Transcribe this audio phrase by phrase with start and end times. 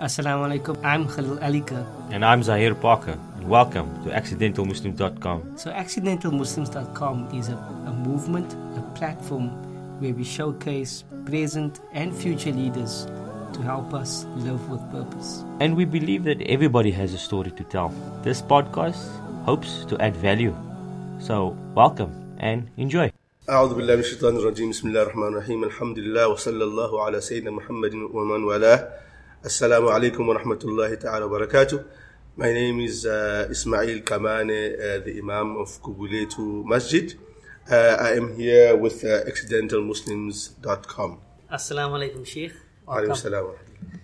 [0.00, 0.78] Assalamu alaikum.
[0.84, 1.84] I'm Khalil Alika.
[2.12, 5.58] And I'm Zahir Parker, and welcome to accidentalmuslims.com.
[5.58, 9.48] So, accidentalmuslims.com is a, a movement, a platform
[9.98, 13.08] where we showcase present and future leaders
[13.54, 15.42] to help us live with purpose.
[15.58, 17.92] And we believe that everybody has a story to tell.
[18.22, 19.02] This podcast
[19.46, 20.54] hopes to add value.
[21.18, 23.10] So, welcome and enjoy.
[23.48, 27.50] أعوذ بالله من الشيطان الرجيم بسم الله الرحمن الرحيم الحمد لله وصلى الله على سيدنا
[27.50, 28.88] محمد ومن والاه
[29.44, 31.84] Assalamu alaikum wa rahmatullahi ta'ala wa barakatuh.
[32.36, 37.14] My name is uh, Ismail Kamane, uh, the Imam of Guguletu Masjid.
[37.70, 41.20] Uh, I am here with uh, accidentalmuslims.com.
[41.52, 42.52] Assalamu alaikum, Sheikh.
[42.88, 43.54] Alaikum salam.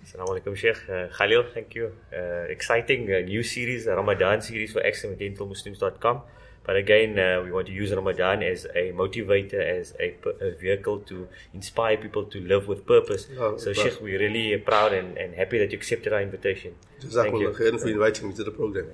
[0.05, 0.77] Assalamu alaikum, Sheikh.
[0.89, 1.91] Uh, Khalil, thank you.
[2.15, 6.21] Uh, exciting uh, new series, Ramadan series for accidentalmuslims.com.
[6.65, 10.99] But again, uh, we want to use Ramadan as a motivator, as a, a, vehicle
[11.01, 13.27] to inspire people to live with purpose.
[13.37, 16.73] Oh, so, Sheikh, we're really proud and, and happy that you accepted our invitation.
[16.99, 18.87] Thank you for inviting me to the program.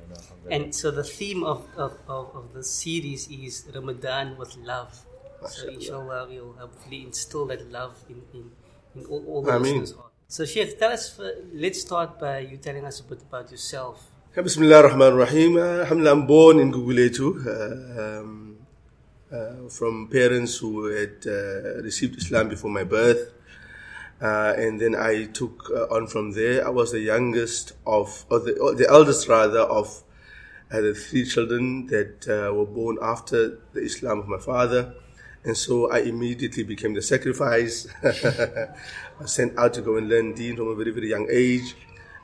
[0.50, 5.00] And so, the theme of, of, of, of the series is Ramadan with love.
[5.48, 8.52] So, inshallah, we'll hopefully instill that love in, in,
[8.96, 10.12] in all, all the listeners' hearts.
[10.28, 14.10] So, Sheikh, tell us, uh, let's start by you telling us a bit about yourself.
[14.34, 15.57] Bismillah ar-Rahman ar-Rahim.
[15.57, 18.55] Alhamdulillah, I'm born in Guguletu uh, um,
[19.29, 23.34] uh, from parents who had uh, received Islam before my birth.
[24.21, 26.65] Uh, and then I took uh, on from there.
[26.65, 30.01] I was the youngest of, or the, or the eldest rather, of
[30.71, 34.93] uh, the three children that were born after the Islam of my father.
[35.43, 37.85] And so I immediately became the sacrifice.
[38.01, 41.76] I sent out to go and learn deen from a very, very young age.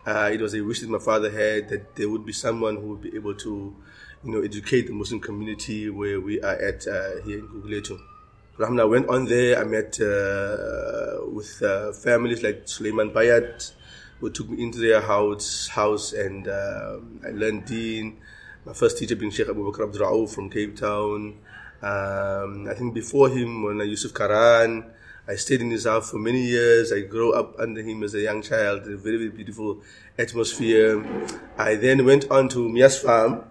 [0.07, 2.87] Uh, it was a wish that my father had that there would be someone who
[2.91, 3.75] would be able to,
[4.23, 7.99] you know, educate the Muslim community where we are at uh, here in Guguletu.
[8.57, 9.59] I went on there.
[9.59, 13.73] I met uh, with uh, families like Suleiman Bayat,
[14.21, 18.17] who took me into their house, house and um, I learned Deen.
[18.65, 21.37] My first teacher being Sheikh Abu Bakr Abdul from Cape Town.
[21.81, 24.89] Um, I think before him, when Yusuf Karaan,
[25.29, 26.93] I stayed in his house for many years.
[26.93, 29.81] I grew up under him as a young child, a very, very beautiful
[30.17, 31.03] atmosphere.
[31.57, 33.43] I then went on to Mias Farm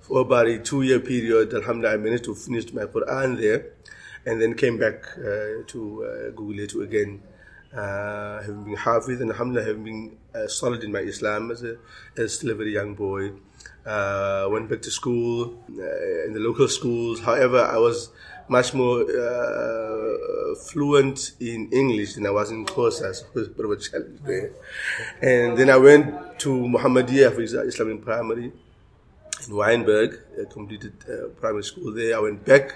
[0.00, 1.52] for about a two year period.
[1.52, 3.72] Alhamdulillah, I managed to finish my Quran there
[4.24, 7.20] and then came back uh, to uh, Google again.
[7.76, 11.76] Uh, having been Hafiz and Alhamdulillah, having been uh, solid in my Islam as, a,
[12.16, 13.32] as still a very young boy.
[13.84, 17.20] Uh, went back to school uh, in the local schools.
[17.20, 18.10] However, I was
[18.48, 23.50] much more uh, fluent in English than I was in Xhosa, so it was a
[23.50, 24.50] bit of a challenge there.
[25.20, 30.20] And then I went to Muhammadiyah for Islamic primary in Wynberg.
[30.40, 32.16] I completed uh, primary school there.
[32.16, 32.74] I went back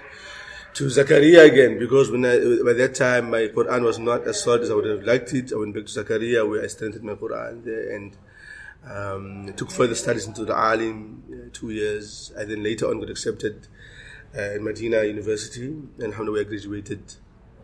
[0.73, 4.61] to Zakaria again because when I, by that time my Quran was not as solid
[4.61, 5.51] as I would have liked it.
[5.51, 8.17] I went back to Zakaria where I strengthened my Quran there and
[8.89, 12.31] um, took further studies into the Alim, uh, two years.
[12.39, 13.67] I then later on got accepted
[14.33, 17.03] in Medina University, and alhamdulillah, I graduated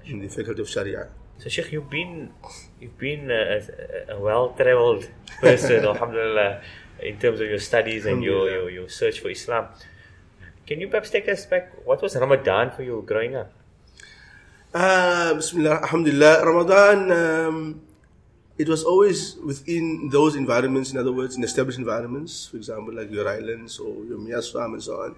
[0.06, 1.08] in the Faculty of Sharia.
[1.38, 2.34] So, Sheikh, you've been
[2.80, 3.62] you've been a,
[4.10, 5.10] a well-traveled
[5.42, 6.62] person, alhamdulillah,
[7.00, 9.68] in terms of your studies and your, your, your search for Islam.
[10.66, 11.86] Can you perhaps take us back?
[11.86, 13.54] What was Ramadan for you growing up?
[14.74, 16.46] Uh, Bismillah, Alhamdulillah.
[16.46, 17.82] Ramadan, um,
[18.58, 23.12] it was always within those environments, in other words, in established environments, for example, like
[23.12, 25.16] your islands or your Mias farm and so on.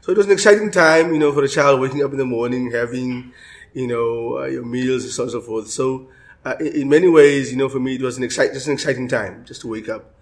[0.00, 2.24] So it was an exciting time, you know, for a child waking up in the
[2.24, 3.32] morning, having,
[3.74, 5.68] you know, uh, your meals and so on and so forth.
[5.68, 6.08] So
[6.44, 9.06] uh, in many ways, you know, for me, it was an exciting, just an exciting
[9.06, 10.14] time just to wake up,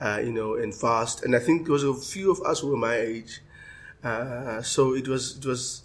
[0.00, 1.24] uh, you know, and fast.
[1.24, 3.42] And I think there was a few of us who were my age.
[4.02, 5.82] Uh, so it was, it was,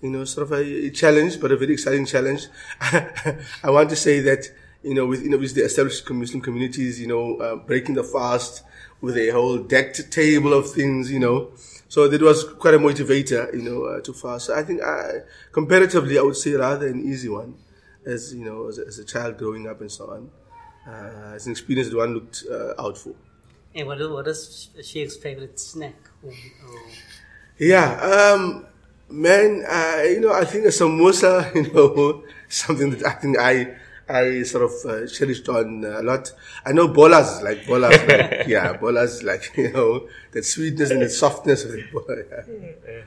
[0.00, 2.46] you know, sort of a, a challenge, but a very exciting challenge.
[2.80, 4.46] I want to say that
[4.82, 8.04] you know, with, you know, with the established Muslim communities, you know, uh, breaking the
[8.04, 8.62] fast
[9.00, 11.50] with a whole decked table of things, you know.
[11.88, 14.46] So that was quite a motivator, you know, uh, to fast.
[14.46, 15.20] So I think I,
[15.52, 17.54] comparatively, I would say rather an easy one
[18.06, 20.30] as, you know, as a, as a child growing up and so on.
[20.86, 23.14] Uh, it's an experience that one looked uh, out for.
[23.74, 25.96] And what, what is Sheikh's favorite snack?
[26.22, 26.34] Or, or...
[27.58, 28.66] Yeah, um,
[29.08, 33.76] man, uh, you know, I think a samosa, you know, something that I think I
[34.08, 36.32] I sort of uh, cherished on a lot.
[36.64, 41.08] I know bolas, like bolas, like, yeah, bolas, like, you know, that sweetness and the
[41.08, 42.16] softness of the bola.
[42.88, 43.02] Yeah.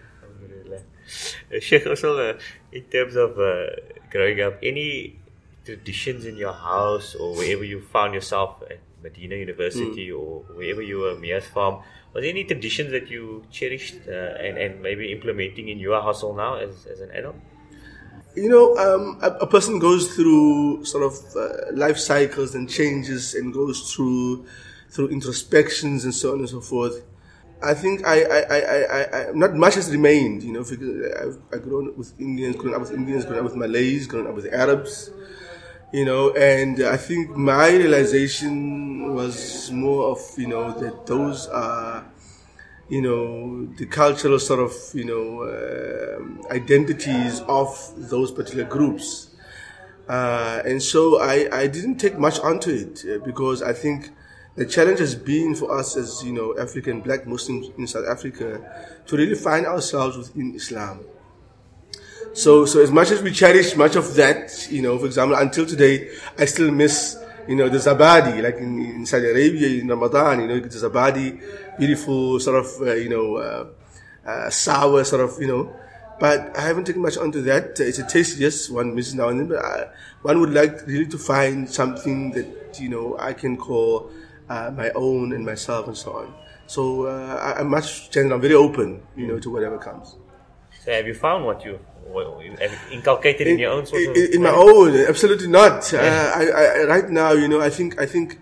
[1.54, 2.40] Uh, Sheikh, also, uh,
[2.72, 3.68] in terms of uh,
[4.10, 5.20] growing up, any
[5.64, 10.20] traditions in your house or wherever you found yourself at Medina University mm.
[10.20, 11.84] or wherever you were, Mias Farm,
[12.14, 16.38] was there any traditions that you cherished uh, and, and maybe implementing in your household
[16.38, 17.36] now as, as an adult?
[18.36, 23.34] You know, um, a, a, person goes through sort of uh, life cycles and changes
[23.34, 24.46] and goes through
[24.90, 27.04] through introspections and so on and so forth.
[27.64, 30.44] I think I, I, I, I, I not much has remained.
[30.44, 33.56] You know, I've, I've grown up with Indians, grown up with Indians, grown up with
[33.56, 35.12] Malays, grown up with Arabs.
[35.94, 42.06] You know, and I think my realization was more of you know that those are
[42.90, 49.30] you know, the cultural sort of, you know, uh, identities of those particular groups.
[50.08, 54.12] Uh, and so I, I didn't take much onto it uh, because I think
[54.56, 58.62] the challenge has been for us as, you know, African black Muslims in South Africa
[59.08, 61.00] to really find ourselves within Islam.
[62.34, 65.66] So, so as much as we cherish much of that, you know, for example, until
[65.66, 67.18] today, I still miss
[67.48, 70.72] you know, the zabadi, like in, in Saudi Arabia in Ramadan, you know, you get
[70.72, 71.40] the zabadi,
[71.78, 73.66] beautiful sort of, uh, you know, uh,
[74.28, 75.76] uh, sour sort of, you know.
[76.20, 77.80] But I haven't taken much onto that.
[77.80, 79.90] It's a taste, yes, one misses now and then, but I,
[80.22, 84.10] one would like really to find something that, you know, I can call
[84.50, 86.34] uh, my own and myself and so on.
[86.68, 90.16] So uh, I, am much, I'm very open, you know, to whatever comes.
[90.84, 91.80] So have you found what you
[92.60, 95.92] have inculcated in, in, your own sort of in, my own absolutely not.
[95.92, 96.00] Yeah.
[96.00, 98.40] uh, I, I, right now you know i think i think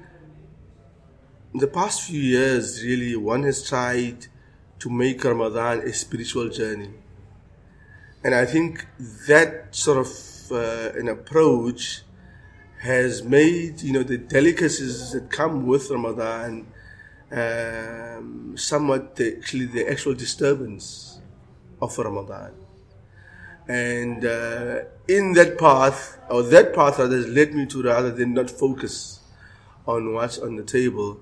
[1.54, 4.28] in the past few years really one has tried
[4.80, 6.92] to make ramadan a spiritual journey.
[8.24, 8.86] And i think
[9.28, 12.04] that sort of uh, an approach
[12.82, 16.68] has made you know the delicacies that come with ramadan
[17.32, 21.13] um, somewhat the, actually the actual disturbance
[21.84, 22.54] of ramadan
[23.68, 28.34] and uh, in that path, or that path that has led me to rather than
[28.34, 29.20] not focus
[29.88, 31.20] on what's on the table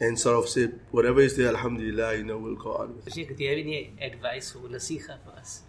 [0.00, 3.02] and sort of say, whatever is there, Alhamdulillah, you know, we'll go on.
[3.12, 5.62] Sheikh, do you have any advice or nasiha for us?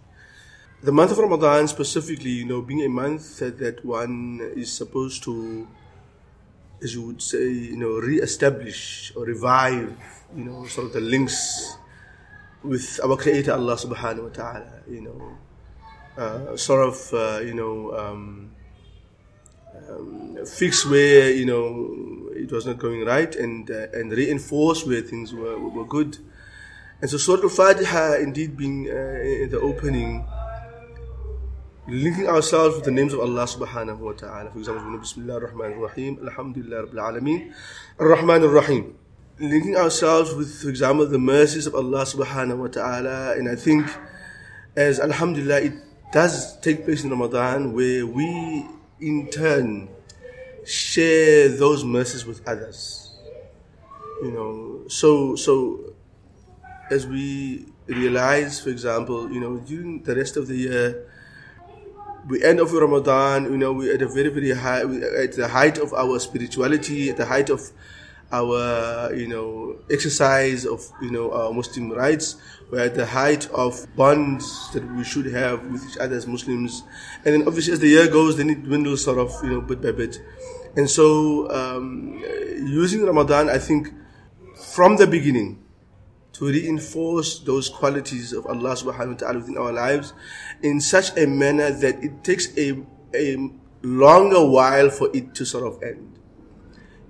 [0.82, 5.22] The month of Ramadan specifically, you know, being a month that, that one is supposed
[5.24, 5.66] to,
[6.82, 9.94] as you would say, you know, re-establish or revive,
[10.34, 11.76] you know, sort of the links
[12.62, 15.38] with our Creator Allah subhanahu wa ta'ala, you know,
[16.16, 18.50] uh, sort of uh, you know um,
[19.88, 25.00] um, fix where you know it was not going right and uh, and reinforce where
[25.02, 26.18] things were, were good.
[27.00, 30.26] And so Surah Al-Fatiha indeed being uh, in the opening
[31.88, 34.50] linking ourselves with the names of Allah subhanahu wa ta'ala.
[34.50, 37.52] For example, Bismillah ar-Rahman ar-Rahim, Alhamdulillah Rabbil Alameen,
[37.98, 38.94] Ar-Rahman ar-Rahim.
[39.40, 43.36] Linking ourselves with, for example, the mercies of Allah subhanahu wa ta'ala.
[43.36, 43.88] And I think
[44.76, 45.72] as Alhamdulillah, it
[46.12, 48.66] does take place in Ramadan where we
[49.00, 49.88] in turn
[50.66, 53.16] share those mercies with others.
[54.22, 55.94] You know, so so
[56.90, 61.08] as we realize, for example, you know, during the rest of the year,
[62.28, 65.78] we end of Ramadan, you know, we're at a very, very high, at the height
[65.78, 67.72] of our spirituality, at the height of
[68.32, 72.36] our, you know, exercise of, you know, our Muslim rights.
[72.70, 76.84] We're at the height of bonds that we should have with each other as Muslims.
[77.24, 79.82] And then obviously as the year goes, then it dwindles sort of, you know, bit
[79.82, 80.20] by bit.
[80.76, 82.22] And so, um,
[82.64, 83.88] using Ramadan, I think,
[84.54, 85.64] from the beginning,
[86.34, 90.14] to reinforce those qualities of Allah subhanahu wa ta'ala within our lives
[90.62, 92.80] in such a manner that it takes a,
[93.14, 93.50] a
[93.82, 96.19] longer while for it to sort of end.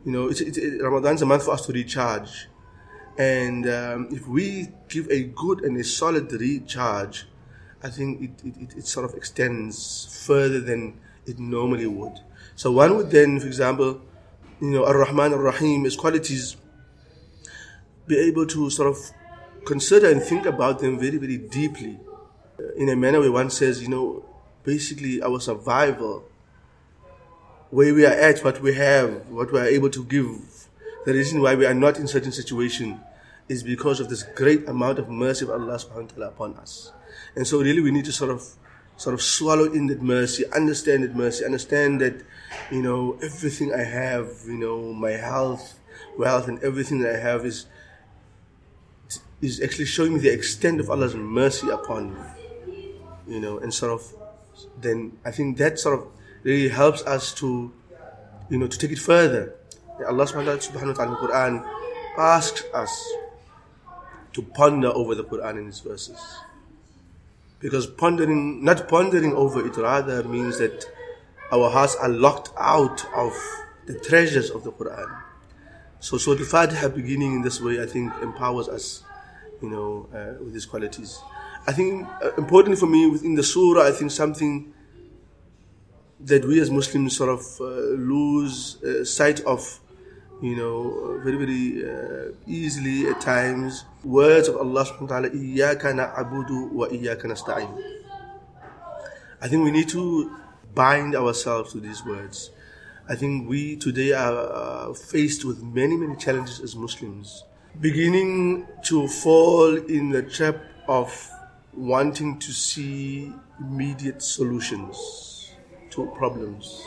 [0.05, 2.49] You know, it's, it's, it, Ramadan's a month for us to recharge.
[3.19, 7.27] And um, if we give a good and a solid recharge,
[7.83, 12.19] I think it, it, it sort of extends further than it normally would.
[12.57, 14.01] So one would then, for example,
[14.61, 16.57] you know, Ar-Rahman Ar-Rahim, his qualities,
[18.07, 18.99] be able to sort of
[19.65, 21.99] consider and think about them very, very deeply
[22.77, 24.25] in a manner where one says, you know,
[24.65, 26.25] basically our survival
[27.71, 30.69] where we are at, what we have, what we are able to give.
[31.07, 33.01] The reason why we are not in certain situation
[33.49, 36.93] is because of this great amount of mercy of Allah subhanahu wa ta'ala upon us.
[37.35, 38.45] And so really we need to sort of
[38.97, 42.23] sort of swallow in that mercy, understand that mercy, understand that,
[42.71, 45.81] you know, everything I have, you know, my health,
[46.19, 47.67] wealth and everything that I have is
[49.41, 52.21] is actually showing me the extent of Allah's mercy upon me.
[53.27, 54.03] You know, and sort of
[54.81, 56.07] then I think that sort of
[56.43, 57.73] really helps us to,
[58.49, 59.55] you know, to take it further.
[60.07, 61.67] Allah subhanahu wa ta'ala Quran
[62.19, 62.91] asks us
[64.33, 66.21] to ponder over the Quran in its verses.
[67.59, 70.87] Because pondering, not pondering over it rather means that
[71.53, 73.37] our hearts are locked out of
[73.87, 75.23] the treasures of the Quran.
[75.99, 79.03] So, so the Fatiha beginning in this way, I think, empowers us,
[79.61, 81.19] you know, uh, with these qualities.
[81.67, 84.73] I think uh, important for me within the surah, I think something
[86.25, 89.81] that we as Muslims sort of uh, lose uh, sight of,
[90.43, 93.85] you know, uh, very, very uh, easily at times.
[94.05, 95.29] Words of Allah subhanahu wa ta'ala,
[99.43, 100.37] I think we need to
[100.75, 102.51] bind ourselves to these words.
[103.09, 107.45] I think we today are uh, faced with many, many challenges as Muslims,
[107.81, 111.31] beginning to fall in the trap of
[111.73, 115.40] wanting to see immediate solutions
[115.91, 116.83] to problems.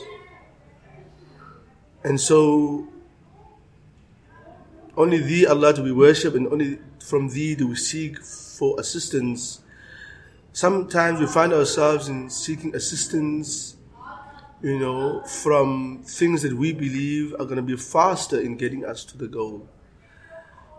[2.04, 2.88] And so,
[4.98, 9.64] only Thee, Allah, do we worship, and only from Thee do we seek for assistance
[10.54, 13.76] sometimes we find ourselves in seeking assistance,
[14.62, 19.04] you know, from things that we believe are going to be faster in getting us
[19.04, 19.68] to the goal.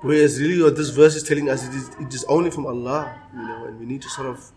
[0.00, 3.20] Whereas really what this verse is telling us, it is, it is only from Allah,
[3.34, 4.50] you know, and we need to sort of,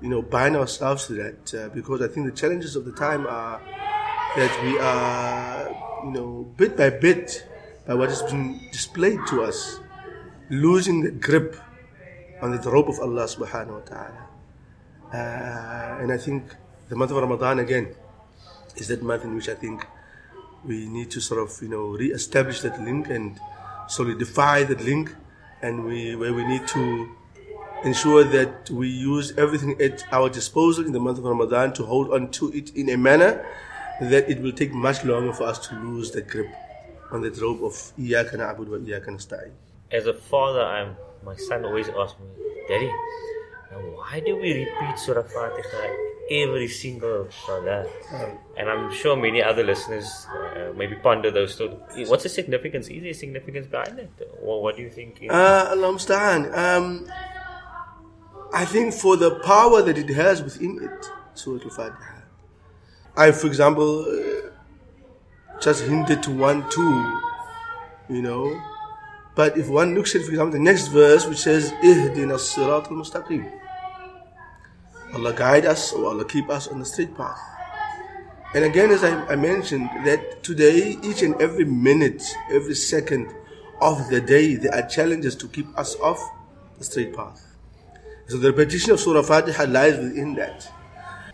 [0.00, 3.26] you know, bind ourselves to that uh, because I think the challenges of the time
[3.26, 3.60] are
[4.36, 5.68] that we are,
[6.04, 7.46] you know, bit by bit,
[7.86, 9.80] by what has been displayed to us,
[10.48, 11.56] losing the grip
[12.40, 14.26] on the rope of Allah subhanahu wa ta'ala.
[15.12, 16.54] Uh, and I think
[16.88, 17.94] the month of Ramadan again
[18.76, 19.84] is that month in which I think
[20.64, 23.38] we need to sort of you know re-establish that link and
[23.88, 25.14] solidify that link,
[25.62, 27.10] and we where we need to
[27.84, 32.12] ensure that we use everything at our disposal in the month of Ramadan to hold
[32.12, 33.44] on to it in a manner
[34.00, 36.48] that it will take much longer for us to lose the grip
[37.10, 39.50] on the rope of Iyaka na'bud wa Iyaka nasta'in.
[39.90, 42.26] As a father, I'm, my son always asks me,
[42.68, 42.90] Daddy,
[43.94, 45.94] why do we repeat Surah Fatiha
[46.30, 47.86] every single Salah?
[48.56, 51.68] And I'm sure many other listeners uh, maybe ponder those too.
[52.06, 52.88] What's the significance?
[52.88, 54.10] Is there significance behind it?
[54.42, 55.22] Or what do you think?
[55.22, 55.74] Is- uh,
[56.54, 57.06] um,
[58.52, 62.20] I think for the power that it has within it, Surah Al-Fatiha.
[63.16, 64.50] I, for example, uh,
[65.60, 67.20] just hinted to one, two,
[68.08, 68.60] you know.
[69.36, 73.50] But if one looks at, for example, the next verse, which says, Ihdina sirat al-mustaqim.
[75.14, 77.38] Allah guide us or Allah keep us on the straight path.
[78.54, 83.32] And again, as I, I, mentioned, that today, each and every minute, every second
[83.80, 86.18] of the day, there are challenges to keep us off
[86.78, 87.49] the straight path.
[88.30, 90.70] So the repetition of Surah Fatiha lies within that.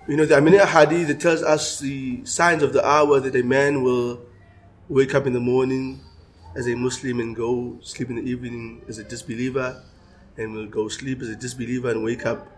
[0.08, 3.36] You know, there are many hadith that tells us the signs of the hour that
[3.36, 4.20] a man will
[4.88, 6.00] wake up in the morning
[6.56, 9.82] as a Muslim and go sleep in the evening as a disbeliever
[10.38, 12.48] and will go sleep as a disbeliever and wake up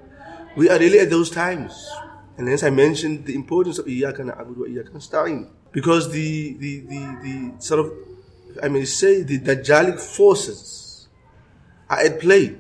[0.59, 1.89] we are really at those times.
[2.37, 5.49] And as I mentioned the importance of Iyaka na'budu wa Iyaka nasta'in.
[5.71, 7.93] Because the, the, the, the sort of,
[8.63, 11.09] I may say, the Dajjalic forces
[11.89, 12.57] are at play.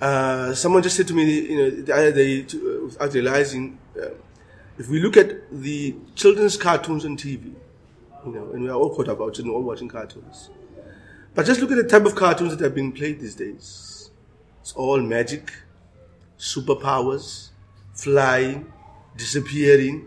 [0.00, 3.78] Uh, someone just said to me, you know, the other day, to, uh, without realizing,
[4.00, 4.10] uh,
[4.78, 7.52] if we look at the children's cartoons on TV,
[8.24, 10.50] you know, and we are all caught up, our children all watching cartoons.
[11.34, 14.10] But just look at the type of cartoons that are being played these days.
[14.60, 15.52] It's all magic,
[16.38, 17.48] superpowers,
[17.94, 18.72] flying,
[19.16, 20.06] disappearing,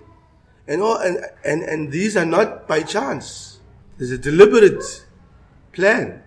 [0.67, 3.59] and all, and, and, and these are not by chance.
[3.97, 5.05] There's a deliberate
[5.73, 6.23] plan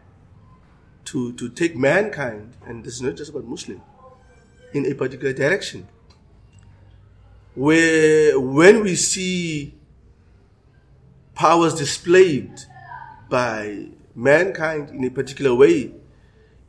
[1.06, 3.80] to, to take mankind, and this is not just about Muslim,
[4.72, 5.88] in a particular direction.
[7.54, 9.74] Where when we see
[11.34, 12.52] powers displayed
[13.28, 15.92] by mankind in a particular way,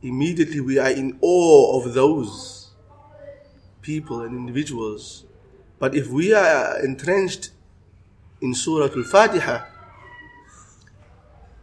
[0.02, 2.70] immediately we are in awe of those
[3.82, 5.24] people and individuals.
[5.78, 7.50] But if we are entrenched
[8.40, 9.64] in Surah Al-Fatiha,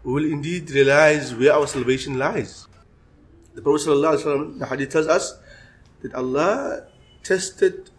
[0.04, 2.68] we will indeed realize where our salvation lies.
[3.56, 5.40] The Prophet ﷺ, the hadith tells us
[6.02, 6.88] that Allah
[7.24, 7.90] tested,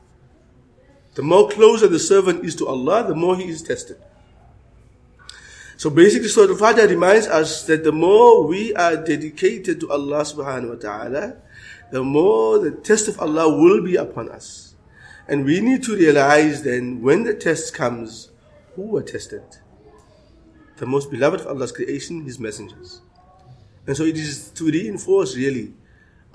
[1.15, 3.97] the more closer the servant is to Allah, the more he is tested.
[5.77, 10.69] So basically, Surah Al-Fatiha reminds us that the more we are dedicated to Allah subhanahu
[10.69, 11.37] wa ta'ala,
[11.91, 14.75] the more the test of Allah will be upon us.
[15.27, 18.31] And we need to realize then when the test comes,
[18.77, 19.43] who were tested?
[20.76, 23.00] The most beloved of Allah's creation, His messengers.
[23.87, 25.75] And so it is to reinforce really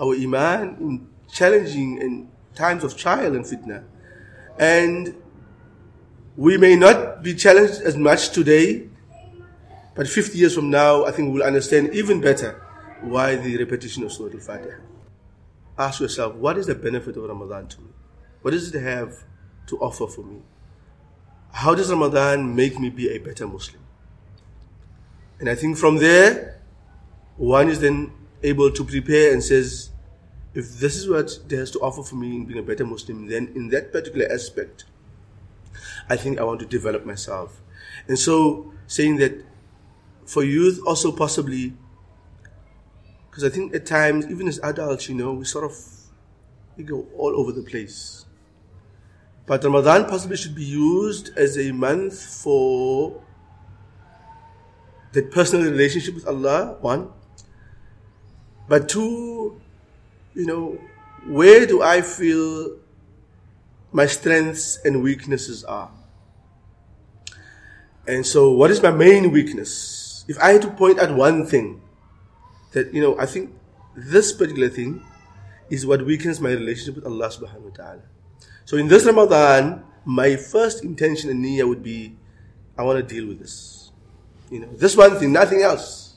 [0.00, 3.84] our iman in challenging and times of trial and fitna.
[4.58, 5.14] And
[6.36, 8.88] we may not be challenged as much today,
[9.94, 12.62] but 50 years from now, I think we'll understand even better
[13.02, 14.76] why the repetition of Surah Al-Fatiha
[15.78, 17.88] ask yourself, what is the benefit of Ramadan to me?
[18.42, 19.24] What does it have
[19.66, 20.42] to offer for me?
[21.52, 23.82] How does Ramadan make me be a better Muslim?
[25.40, 26.60] And I think from there,
[27.36, 29.90] one is then able to prepare and says,
[30.54, 33.26] if this is what it has to offer for me in being a better Muslim,
[33.26, 34.84] then in that particular aspect,
[36.08, 37.60] I think I want to develop myself.
[38.06, 39.44] And so saying that
[40.26, 41.72] for youth also possibly
[43.30, 45.76] because I think at times, even as adults, you know, we sort of
[46.76, 48.24] we go all over the place.
[49.46, 53.22] But Ramadan possibly should be used as a month for
[55.12, 57.10] that personal relationship with Allah, one.
[58.68, 59.60] But two,
[60.34, 60.78] you know,
[61.26, 62.78] where do I feel
[63.92, 65.90] my strengths and weaknesses are?
[68.06, 70.24] And so, what is my main weakness?
[70.28, 71.82] If I had to point at one thing,
[72.72, 73.52] that, you know, I think
[73.96, 75.02] this particular thing
[75.68, 78.02] is what weakens my relationship with Allah subhanahu wa ta'ala.
[78.64, 82.16] So in this Ramadan, my first intention and niyyah would be,
[82.78, 83.89] I want to deal with this.
[84.50, 86.16] You know, this one thing, nothing else.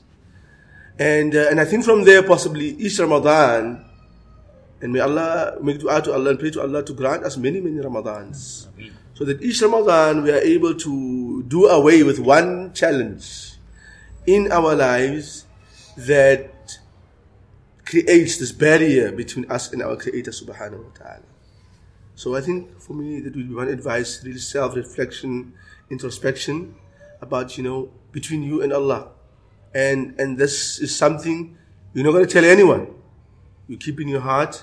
[0.98, 3.84] And, uh, and I think from there, possibly each Ramadan,
[4.80, 7.60] and may Allah make dua to Allah and pray to Allah to grant us many,
[7.60, 8.66] many Ramadans.
[9.14, 13.54] So that each Ramadan we are able to do away with one challenge
[14.26, 15.46] in our lives
[15.96, 16.50] that
[17.86, 21.30] creates this barrier between us and our Creator subhanahu wa ta'ala.
[22.14, 25.54] So I think for me that would be one advice, really self-reflection,
[25.90, 26.74] introspection
[27.24, 29.00] about, you know, between you and Allah.
[29.74, 31.56] And and this is something
[31.92, 32.84] you're not going to tell anyone.
[33.66, 34.54] You keep in your heart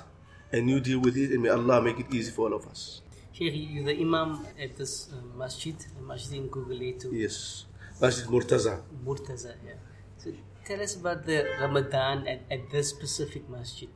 [0.53, 3.01] and you deal with it and may Allah make it easy for all of us.
[3.33, 5.75] Sheikh, you're the Imam at this uh, masjid,
[6.11, 6.79] masjid in Google.
[7.23, 7.65] Yes.
[7.99, 8.73] Masjid Murtaza.
[9.05, 9.79] Murtaza, yeah.
[10.17, 10.31] So
[10.65, 13.89] tell us about the Ramadan at, at this specific masjid.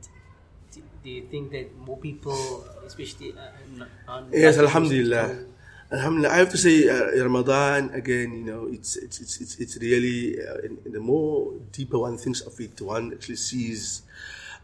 [0.72, 5.55] Do, do you think that more people, especially uh, on yes, Alhamdulillah.
[5.92, 8.32] Alhamdulillah, I have to say, uh, Ramadan again.
[8.32, 12.18] You know, it's it's it's it's, it's really uh, in, in the more deeper one
[12.18, 14.02] thinks of it, one actually sees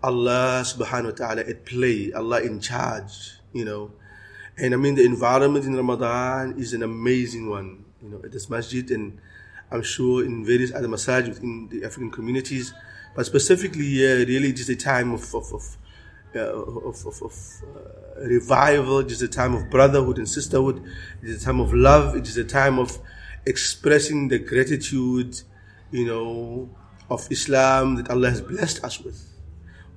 [0.03, 3.39] Allah Subhanahu wa Taala at play, Allah in charge.
[3.53, 3.93] You know,
[4.59, 7.85] and I mean the environment in Ramadan is an amazing one.
[8.03, 9.21] You know, at this masjid and
[9.71, 12.75] I'm sure in various other masajid within the African communities,
[13.15, 15.82] but specifically here, really just a time of, of, of uh,
[16.41, 19.01] of, of, of uh, revival.
[19.01, 20.83] It is a time of brotherhood and sisterhood.
[21.23, 22.17] It is a time of love.
[22.17, 22.99] It is a time of
[23.47, 25.41] expressing the gratitude,
[25.91, 26.71] you know,
[27.11, 29.29] of Islam that Allah has blessed us with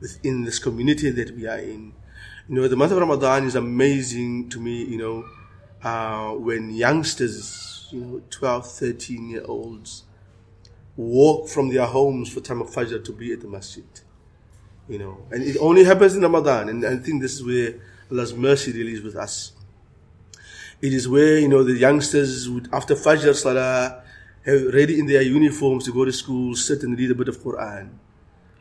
[0.02, 1.94] within this community that we are in.
[2.48, 4.84] You know, the month of Ramadan is amazing to me.
[4.84, 5.26] You know,
[5.84, 10.04] uh, when youngsters you know, 12, 13 year olds
[10.98, 13.86] walk from their homes for time of Fajr to be at the masjid.
[14.88, 17.74] You know, and it only happens in Ramadan, and I think this is where
[18.12, 19.52] Allah's mercy really is with us.
[20.82, 24.04] It is where, you know, the youngsters would, after Fajr Salah,
[24.46, 27.40] have ready in their uniforms to go to school, sit and read a bit of
[27.40, 27.90] Quran.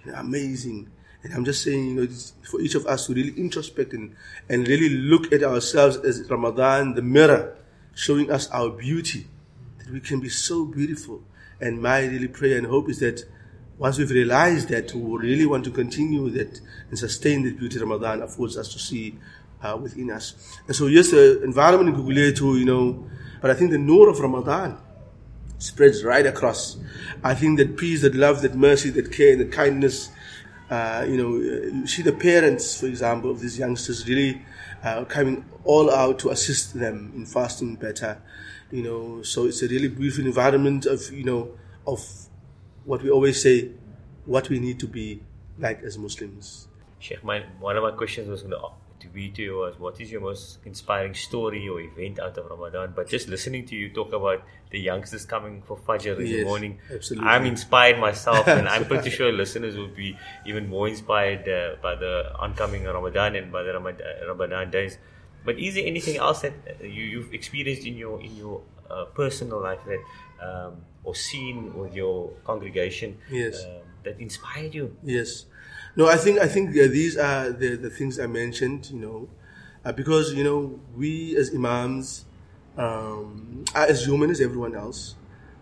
[0.04, 0.90] You know, amazing.
[1.22, 2.08] And I'm just saying, you know,
[2.48, 4.14] for each of us to really introspect and,
[4.48, 7.56] and really look at ourselves as Ramadan, the mirror
[7.94, 9.26] showing us our beauty,
[9.78, 11.22] that we can be so beautiful.
[11.60, 13.24] And my really prayer and hope is that
[13.78, 16.60] once we've realized that, we really want to continue that
[16.90, 19.18] and sustain the beauty Ramadan affords us to see
[19.62, 20.58] uh, within us.
[20.66, 23.08] And so, yes, the environment in Guguletu, too, you know,
[23.40, 24.78] but I think the nur of Ramadan
[25.58, 26.76] spreads right across.
[27.22, 30.10] I think that peace, that love, that mercy, that care, that kindness,
[30.70, 34.42] uh, you know, you see the parents, for example, of these youngsters really
[34.82, 38.20] uh, coming all out to assist them in fasting better.
[38.70, 41.50] You know, so it's a really beautiful environment of you know
[41.86, 42.00] of
[42.84, 43.70] what we always say,
[44.26, 45.22] what we need to be
[45.58, 46.68] like as Muslims.
[46.98, 48.60] Sheikh, my, one of my questions was going to
[49.04, 52.50] to be to you was what is your most inspiring story or event out of
[52.50, 52.92] Ramadan?
[52.96, 56.44] But just listening to you talk about the youngsters coming for Fajr in yes, the
[56.44, 57.28] morning, absolutely.
[57.28, 61.94] I'm inspired myself, and I'm pretty sure listeners will be even more inspired uh, by
[61.94, 64.98] the oncoming Ramadan and by the Ramadan, Ramadan days.
[65.44, 69.04] But is there anything else that uh, you, you've experienced in your in your uh,
[69.06, 70.02] personal life that
[70.40, 73.64] um, or seen with your congregation yes.
[73.64, 73.70] Um,
[74.04, 74.96] that inspired you?
[75.02, 75.46] Yes.
[75.96, 78.90] No, I think I think these are the, the things I mentioned.
[78.90, 79.28] You know,
[79.84, 82.24] uh, because you know we as imams
[82.76, 85.14] um, are as human as everyone else.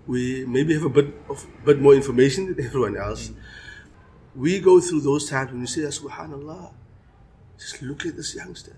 [0.06, 3.28] We maybe have a bit of bit more information than everyone else.
[3.28, 3.34] Mm.
[4.34, 6.72] We go through those times when you say, "Subhanallah,"
[7.58, 8.76] just look at this youngster,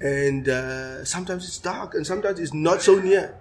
[0.00, 3.34] and uh, sometimes it's dark, and sometimes it's not so near.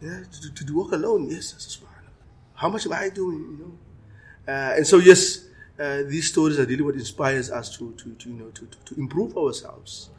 [0.00, 2.12] Yeah, to, to, to walk alone, yes, Subhanallah.
[2.54, 3.38] How much am I doing?
[3.38, 5.44] You know, uh, and so yes
[5.80, 8.94] uh, these stories are really what inspires us to, to, to you know, to, to,
[9.00, 10.10] improve ourselves,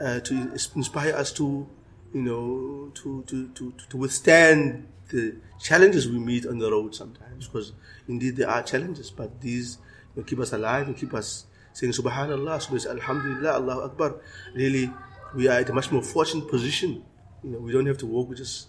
[0.00, 0.34] uh, to
[0.74, 1.66] inspire us to,
[2.12, 7.46] you know, to, to, to, to withstand the challenges we meet on the road sometimes,
[7.46, 7.72] because
[8.08, 9.78] indeed there are challenges, but these
[10.14, 14.14] you know, keep us alive and keep us saying Subhanallah, Subhanallah, Alhamdulillah, Allahu Akbar.
[14.54, 14.90] Really,
[15.36, 17.04] we are at a much more fortunate position,
[17.44, 18.28] you know, we don't have to walk.
[18.28, 18.68] We just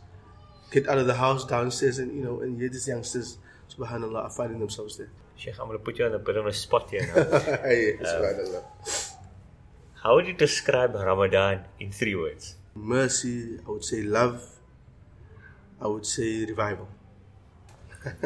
[0.71, 3.38] get out of the house downstairs, and you know, and here these youngsters,
[3.73, 5.10] subhanallah, are finding themselves there.
[5.36, 7.15] Sheikh, I'm going to put you on a bit of a spot here now.
[7.15, 8.63] yeah, subhanallah.
[10.03, 12.56] How would you describe Ramadan in three words?
[12.75, 14.43] Mercy, I would say love,
[15.82, 16.88] I would say revival.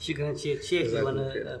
[0.00, 0.62] Shukran, Sheikh.
[0.62, 1.58] Sheikh, we want to uh,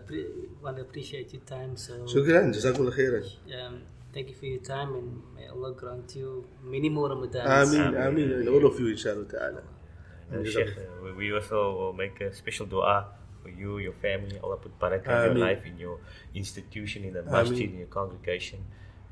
[0.62, 1.76] want to appreciate your time.
[1.76, 3.66] So, Shukran, Jazakallah khairan.
[3.66, 3.82] um,
[4.14, 7.46] thank you for your time, and may Allah grant you many more Ramadans.
[7.46, 9.62] Ameen, Ameen, and all of you, inshallah ta'ala.
[10.32, 10.70] Uh, Sheikh,
[11.02, 12.94] we- we also will make a special dua
[13.42, 14.38] for you, your family.
[14.42, 15.98] Allah put barakah in your life, in your
[16.34, 18.60] institution, in the masjid, in your congregation.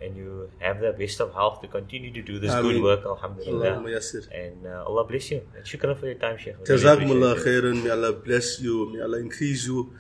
[0.02, 3.74] And you have the best of health to continue to do this good work, Alhamdulillah.
[4.34, 5.42] And uh, Allah bless you.
[5.54, 6.56] And shukran for your time, Sheikh.
[6.58, 7.44] We really appreciate Jazakumullah it.
[7.46, 7.76] khairan.
[7.84, 8.90] May Allah bless you.
[8.94, 9.92] May Allah increase you.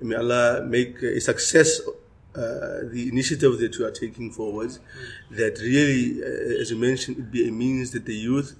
[0.00, 1.82] May Allah make a success
[2.34, 4.70] uh, the initiative that you are taking forward.
[5.30, 8.56] That really, uh, as you mentioned, it be a means that the youth,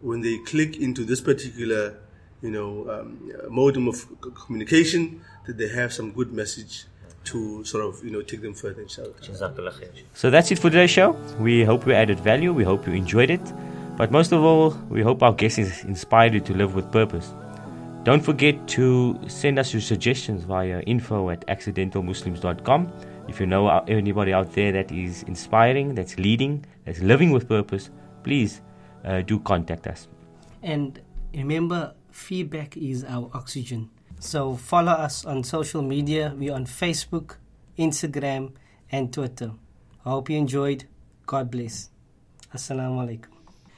[0.00, 1.96] when they click into this particular,
[2.42, 6.84] you know, um, uh, modem of c- communication, that they have some good message
[7.24, 8.82] to sort of, you know, take them further.
[8.82, 9.14] Inshallah.
[10.12, 11.12] So that's it for today's show.
[11.40, 12.52] We hope we added value.
[12.52, 13.40] We hope you enjoyed it.
[13.96, 17.32] But most of all, we hope our guests ins- inspired you to live with purpose.
[18.04, 22.92] Don't forget to send us your suggestions via info at accidentalmuslims.com.
[23.28, 27.88] If you know anybody out there that is inspiring, that's leading, that's living with purpose,
[28.22, 28.60] please
[29.06, 30.06] uh, do contact us.
[30.62, 31.00] And
[31.32, 33.88] remember, feedback is our oxygen.
[34.20, 36.34] So follow us on social media.
[36.36, 37.36] We're on Facebook,
[37.78, 38.52] Instagram,
[38.92, 39.52] and Twitter.
[40.04, 40.84] I hope you enjoyed.
[41.24, 41.88] God bless.
[42.54, 43.33] Assalamu alaikum.